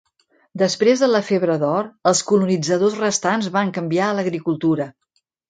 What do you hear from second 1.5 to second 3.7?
d'or, els colonitzadors restants